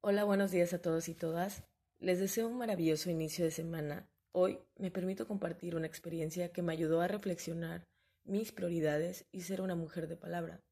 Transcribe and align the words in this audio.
Hola, 0.00 0.22
buenos 0.22 0.52
días 0.52 0.72
a 0.74 0.80
todos 0.80 1.08
y 1.08 1.14
todas. 1.14 1.64
Les 1.98 2.20
deseo 2.20 2.46
un 2.46 2.56
maravilloso 2.56 3.10
inicio 3.10 3.44
de 3.44 3.50
semana. 3.50 4.08
Hoy 4.30 4.60
me 4.76 4.92
permito 4.92 5.26
compartir 5.26 5.74
una 5.74 5.88
experiencia 5.88 6.52
que 6.52 6.62
me 6.62 6.72
ayudó 6.72 7.00
a 7.00 7.08
reflexionar 7.08 7.84
mis 8.22 8.52
prioridades 8.52 9.26
y 9.32 9.40
ser 9.40 9.60
una 9.60 9.74
mujer 9.74 10.06
de 10.06 10.16
palabra. 10.16 10.62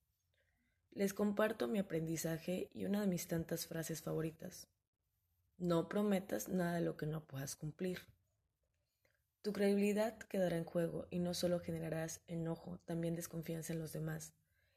Les 0.93 1.12
comparto 1.12 1.67
mi 1.67 1.81
aprendizaje 1.81 2.71
y 2.73 2.85
una 2.85 3.01
de 3.01 3.09
mis 3.09 3.27
tantas 3.27 3.67
frases 3.67 4.00
favoritas. 4.00 4.68
No 5.58 5.88
prometas 5.88 6.48
nada 6.48 6.77
de 6.77 6.82
lo 6.82 6.96
que 6.96 7.06
no 7.06 7.27
puedas 7.27 7.56
cumplir. 7.56 7.98
Tu 9.43 9.52
credibilidad 9.52 10.16
quedará 10.18 10.56
en 10.56 10.64
juego 10.64 11.08
y 11.11 11.18
no 11.18 11.34
solo 11.34 11.58
generarás 11.58 12.22
enojo, 12.29 12.79
también 12.84 13.16
desconfianza 13.16 13.72
en 13.72 13.80
los 13.80 13.93
demás. 13.93 14.34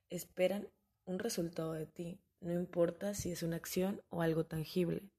Esperan 0.09 0.67
un 1.05 1.19
resultado 1.19 1.73
de 1.73 1.85
ti, 1.85 2.19
no 2.41 2.53
importa 2.53 3.13
si 3.13 3.31
es 3.31 3.43
una 3.43 3.57
acción 3.57 4.01
o 4.09 4.21
algo 4.21 4.45
tangible. 4.45 5.09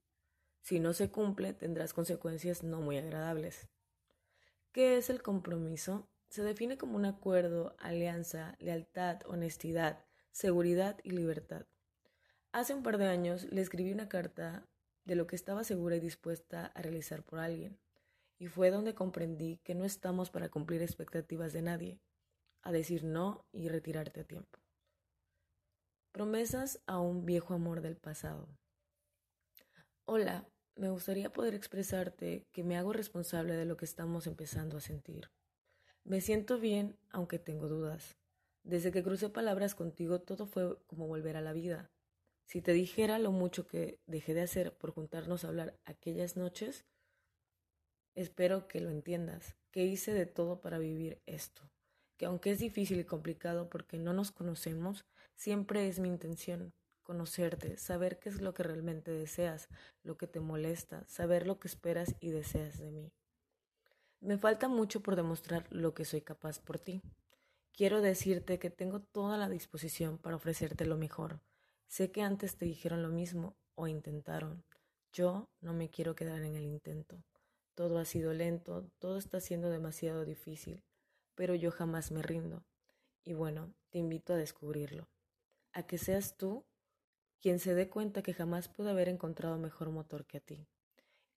Si 0.60 0.80
no 0.80 0.92
se 0.92 1.10
cumple, 1.10 1.52
tendrás 1.52 1.92
consecuencias 1.92 2.62
no 2.62 2.80
muy 2.80 2.98
agradables. 2.98 3.68
¿Qué 4.72 4.96
es 4.96 5.10
el 5.10 5.22
compromiso? 5.22 6.08
Se 6.28 6.42
define 6.42 6.78
como 6.78 6.96
un 6.96 7.04
acuerdo, 7.04 7.74
alianza, 7.78 8.56
lealtad, 8.58 9.20
honestidad, 9.26 10.04
seguridad 10.30 10.98
y 11.02 11.10
libertad. 11.10 11.66
Hace 12.52 12.74
un 12.74 12.82
par 12.82 12.98
de 12.98 13.06
años 13.06 13.44
le 13.50 13.60
escribí 13.60 13.92
una 13.92 14.08
carta 14.08 14.66
de 15.04 15.16
lo 15.16 15.26
que 15.26 15.36
estaba 15.36 15.64
segura 15.64 15.96
y 15.96 16.00
dispuesta 16.00 16.66
a 16.66 16.82
realizar 16.82 17.24
por 17.24 17.40
alguien, 17.40 17.78
y 18.38 18.46
fue 18.46 18.70
donde 18.70 18.94
comprendí 18.94 19.58
que 19.64 19.74
no 19.74 19.84
estamos 19.84 20.30
para 20.30 20.48
cumplir 20.48 20.82
expectativas 20.82 21.52
de 21.52 21.62
nadie, 21.62 22.00
a 22.62 22.72
decir 22.72 23.04
no 23.04 23.44
y 23.52 23.68
retirarte 23.68 24.20
a 24.20 24.24
tiempo. 24.24 24.58
Promesas 26.20 26.82
a 26.84 27.00
un 27.00 27.24
viejo 27.24 27.54
amor 27.54 27.80
del 27.80 27.96
pasado. 27.96 28.46
Hola, 30.04 30.46
me 30.76 30.90
gustaría 30.90 31.32
poder 31.32 31.54
expresarte 31.54 32.46
que 32.52 32.62
me 32.62 32.76
hago 32.76 32.92
responsable 32.92 33.54
de 33.54 33.64
lo 33.64 33.78
que 33.78 33.86
estamos 33.86 34.26
empezando 34.26 34.76
a 34.76 34.82
sentir. 34.82 35.30
Me 36.04 36.20
siento 36.20 36.58
bien, 36.58 36.98
aunque 37.08 37.38
tengo 37.38 37.68
dudas. 37.68 38.18
Desde 38.64 38.92
que 38.92 39.02
crucé 39.02 39.30
palabras 39.30 39.74
contigo 39.74 40.20
todo 40.20 40.44
fue 40.44 40.76
como 40.88 41.06
volver 41.06 41.38
a 41.38 41.40
la 41.40 41.54
vida. 41.54 41.90
Si 42.44 42.60
te 42.60 42.74
dijera 42.74 43.18
lo 43.18 43.32
mucho 43.32 43.66
que 43.66 43.98
dejé 44.04 44.34
de 44.34 44.42
hacer 44.42 44.76
por 44.76 44.90
juntarnos 44.90 45.44
a 45.44 45.48
hablar 45.48 45.80
aquellas 45.86 46.36
noches, 46.36 46.84
espero 48.14 48.68
que 48.68 48.82
lo 48.82 48.90
entiendas, 48.90 49.56
que 49.70 49.86
hice 49.86 50.12
de 50.12 50.26
todo 50.26 50.60
para 50.60 50.76
vivir 50.76 51.22
esto 51.24 51.70
que 52.20 52.26
aunque 52.26 52.50
es 52.50 52.58
difícil 52.58 53.00
y 53.00 53.04
complicado 53.04 53.70
porque 53.70 53.96
no 53.96 54.12
nos 54.12 54.30
conocemos, 54.30 55.06
siempre 55.36 55.88
es 55.88 56.00
mi 56.00 56.08
intención 56.08 56.74
conocerte, 57.02 57.78
saber 57.78 58.18
qué 58.18 58.28
es 58.28 58.42
lo 58.42 58.52
que 58.52 58.62
realmente 58.62 59.10
deseas, 59.10 59.70
lo 60.02 60.18
que 60.18 60.26
te 60.26 60.38
molesta, 60.38 61.02
saber 61.08 61.46
lo 61.46 61.58
que 61.58 61.66
esperas 61.66 62.14
y 62.20 62.28
deseas 62.28 62.76
de 62.76 62.90
mí. 62.90 63.10
Me 64.20 64.36
falta 64.36 64.68
mucho 64.68 65.00
por 65.00 65.16
demostrar 65.16 65.66
lo 65.70 65.94
que 65.94 66.04
soy 66.04 66.20
capaz 66.20 66.58
por 66.58 66.78
ti. 66.78 67.00
Quiero 67.72 68.02
decirte 68.02 68.58
que 68.58 68.68
tengo 68.68 69.00
toda 69.00 69.38
la 69.38 69.48
disposición 69.48 70.18
para 70.18 70.36
ofrecerte 70.36 70.84
lo 70.84 70.98
mejor. 70.98 71.40
Sé 71.86 72.12
que 72.12 72.20
antes 72.20 72.58
te 72.58 72.66
dijeron 72.66 73.02
lo 73.02 73.08
mismo 73.08 73.56
o 73.76 73.86
intentaron. 73.86 74.62
Yo 75.14 75.48
no 75.62 75.72
me 75.72 75.88
quiero 75.88 76.14
quedar 76.14 76.42
en 76.42 76.54
el 76.54 76.64
intento. 76.64 77.24
Todo 77.74 77.98
ha 77.98 78.04
sido 78.04 78.34
lento, 78.34 78.90
todo 78.98 79.16
está 79.16 79.40
siendo 79.40 79.70
demasiado 79.70 80.26
difícil 80.26 80.84
pero 81.34 81.54
yo 81.54 81.70
jamás 81.70 82.10
me 82.10 82.22
rindo. 82.22 82.64
Y 83.24 83.34
bueno, 83.34 83.74
te 83.90 83.98
invito 83.98 84.32
a 84.32 84.36
descubrirlo. 84.36 85.08
A 85.72 85.86
que 85.86 85.98
seas 85.98 86.36
tú 86.36 86.64
quien 87.40 87.58
se 87.58 87.74
dé 87.74 87.88
cuenta 87.88 88.22
que 88.22 88.34
jamás 88.34 88.68
pude 88.68 88.90
haber 88.90 89.08
encontrado 89.08 89.56
mejor 89.58 89.90
motor 89.90 90.26
que 90.26 90.38
a 90.38 90.40
ti. 90.40 90.66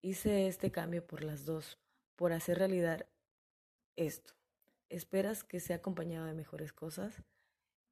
Hice 0.02 0.48
este 0.48 0.72
cambio 0.72 1.06
por 1.06 1.24
las 1.24 1.46
dos, 1.46 1.80
por 2.16 2.34
hacer 2.34 2.58
realidad 2.58 3.08
esto. 3.96 4.34
¿Esperas 4.90 5.44
que 5.44 5.60
sea 5.60 5.78
acompañado 5.78 6.26
de 6.26 6.34
mejores 6.34 6.74
cosas? 6.74 7.24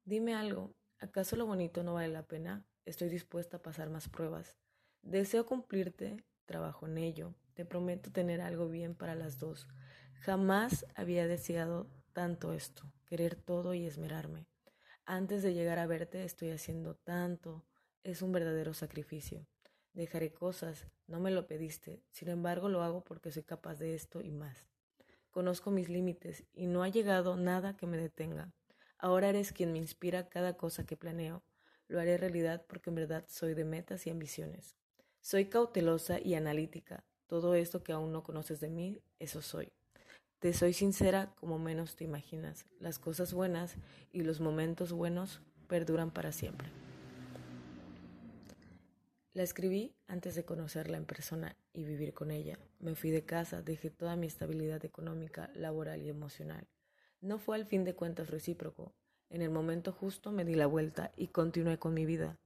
Dime 0.04 0.34
algo, 0.34 0.74
¿acaso 0.98 1.36
lo 1.36 1.46
bonito 1.46 1.82
no 1.82 1.94
vale 1.94 2.08
la 2.08 2.26
pena? 2.26 2.66
Estoy 2.84 3.08
dispuesta 3.08 3.56
a 3.58 3.62
pasar 3.62 3.88
más 3.88 4.08
pruebas. 4.08 4.56
Deseo 5.02 5.46
cumplirte, 5.46 6.22
trabajo 6.44 6.86
en 6.86 6.98
ello. 6.98 7.34
Te 7.54 7.64
prometo 7.64 8.12
tener 8.12 8.40
algo 8.40 8.68
bien 8.68 8.94
para 8.94 9.14
las 9.14 9.38
dos. 9.38 9.68
Jamás 10.24 10.86
había 10.94 11.26
deseado 11.26 11.90
tanto 12.12 12.52
esto, 12.52 12.84
querer 13.06 13.34
todo 13.34 13.74
y 13.74 13.86
esmerarme. 13.86 14.46
Antes 15.04 15.42
de 15.42 15.52
llegar 15.52 15.80
a 15.80 15.86
verte 15.88 16.22
estoy 16.22 16.50
haciendo 16.50 16.94
tanto, 16.94 17.64
es 18.04 18.22
un 18.22 18.30
verdadero 18.30 18.72
sacrificio. 18.72 19.48
Dejaré 19.94 20.32
cosas, 20.32 20.86
no 21.08 21.18
me 21.18 21.32
lo 21.32 21.48
pediste, 21.48 22.04
sin 22.12 22.28
embargo 22.28 22.68
lo 22.68 22.84
hago 22.84 23.02
porque 23.02 23.32
soy 23.32 23.42
capaz 23.42 23.80
de 23.80 23.96
esto 23.96 24.20
y 24.20 24.30
más. 24.30 24.68
Conozco 25.32 25.72
mis 25.72 25.88
límites 25.88 26.44
y 26.52 26.66
no 26.66 26.84
ha 26.84 26.88
llegado 26.88 27.34
nada 27.34 27.76
que 27.76 27.88
me 27.88 27.96
detenga. 27.96 28.52
Ahora 28.98 29.28
eres 29.28 29.52
quien 29.52 29.72
me 29.72 29.78
inspira 29.78 30.28
cada 30.28 30.56
cosa 30.56 30.86
que 30.86 30.96
planeo. 30.96 31.42
Lo 31.88 31.98
haré 31.98 32.16
realidad 32.16 32.64
porque 32.68 32.90
en 32.90 32.94
verdad 32.94 33.24
soy 33.26 33.54
de 33.54 33.64
metas 33.64 34.06
y 34.06 34.10
ambiciones. 34.10 34.76
Soy 35.20 35.46
cautelosa 35.46 36.20
y 36.20 36.34
analítica. 36.34 37.04
Todo 37.26 37.56
esto 37.56 37.82
que 37.82 37.90
aún 37.90 38.12
no 38.12 38.22
conoces 38.22 38.60
de 38.60 38.70
mí, 38.70 39.02
eso 39.18 39.42
soy. 39.42 39.72
Te 40.42 40.52
soy 40.52 40.72
sincera 40.72 41.32
como 41.36 41.60
menos 41.60 41.94
te 41.94 42.02
imaginas. 42.02 42.66
Las 42.80 42.98
cosas 42.98 43.32
buenas 43.32 43.76
y 44.10 44.22
los 44.22 44.40
momentos 44.40 44.90
buenos 44.90 45.40
perduran 45.68 46.10
para 46.10 46.32
siempre. 46.32 46.66
La 49.34 49.44
escribí 49.44 49.94
antes 50.08 50.34
de 50.34 50.44
conocerla 50.44 50.96
en 50.96 51.04
persona 51.04 51.54
y 51.72 51.84
vivir 51.84 52.12
con 52.12 52.32
ella. 52.32 52.58
Me 52.80 52.96
fui 52.96 53.12
de 53.12 53.24
casa, 53.24 53.62
dejé 53.62 53.90
toda 53.90 54.16
mi 54.16 54.26
estabilidad 54.26 54.84
económica, 54.84 55.48
laboral 55.54 56.02
y 56.02 56.08
emocional. 56.08 56.66
No 57.20 57.38
fue 57.38 57.54
al 57.54 57.64
fin 57.64 57.84
de 57.84 57.94
cuentas 57.94 58.28
recíproco. 58.28 58.92
En 59.30 59.42
el 59.42 59.50
momento 59.50 59.92
justo 59.92 60.32
me 60.32 60.44
di 60.44 60.56
la 60.56 60.66
vuelta 60.66 61.12
y 61.16 61.28
continué 61.28 61.78
con 61.78 61.94
mi 61.94 62.04
vida. 62.04 62.36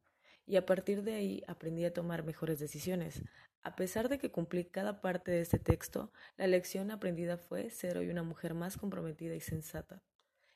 Y 0.47 0.57
a 0.57 0.65
partir 0.65 1.03
de 1.03 1.15
ahí 1.15 1.43
aprendí 1.49 1.85
a 1.85 1.93
tomar 1.93 2.23
mejores 2.23 2.61
decisiones, 2.61 3.23
a 3.67 3.75
pesar 3.75 4.09
de 4.09 4.19
que 4.19 4.31
cumplí 4.31 4.65
cada 4.65 5.01
parte 5.01 5.33
de 5.33 5.41
este 5.41 5.59
texto, 5.59 6.13
la 6.37 6.47
lección 6.47 6.93
aprendida 6.93 7.37
fue 7.37 7.69
ser 7.69 7.99
hoy 7.99 8.09
una 8.11 8.23
mujer 8.23 8.55
más 8.55 8.77
comprometida 8.77 9.35
y 9.35 9.41
sensata. 9.41 10.05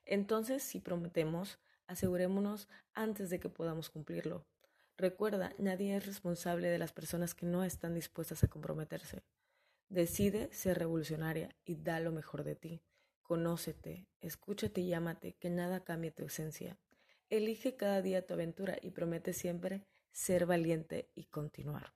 Entonces, 0.04 0.62
si 0.62 0.78
prometemos, 0.78 1.58
asegurémonos 1.88 2.68
antes 2.94 3.28
de 3.28 3.40
que 3.40 3.48
podamos 3.48 3.90
cumplirlo. 3.90 4.46
Recuerda, 4.96 5.54
nadie 5.58 5.96
es 5.96 6.06
responsable 6.06 6.68
de 6.68 6.78
las 6.78 6.92
personas 6.92 7.34
que 7.34 7.46
no 7.46 7.64
están 7.64 7.94
dispuestas 7.94 8.44
a 8.44 8.48
comprometerse. 8.48 9.24
Decide 9.88 10.52
ser 10.52 10.78
revolucionaria 10.78 11.56
y 11.64 11.82
da 11.82 11.98
lo 11.98 12.12
mejor 12.12 12.44
de 12.44 12.54
ti. 12.54 12.80
Conócete, 13.22 14.06
escúchate 14.20 14.82
y 14.82 14.88
llámate, 14.88 15.32
que 15.32 15.50
nada 15.50 15.82
cambie 15.82 16.12
tu 16.12 16.26
esencia. 16.26 16.78
Elige 17.30 17.76
cada 17.76 18.02
día 18.02 18.26
tu 18.26 18.34
aventura 18.34 18.76
y 18.82 18.90
promete 18.90 19.32
siempre 19.32 19.86
ser 20.10 20.46
valiente 20.46 21.12
y 21.14 21.26
continuar. 21.26 21.94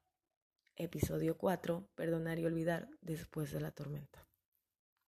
Episodio 0.77 1.37
4. 1.37 1.89
Perdonar 1.97 2.39
y 2.39 2.47
olvidar 2.47 2.89
después 3.01 3.51
de 3.51 3.61
la 3.61 3.73
tormenta. 3.73 4.29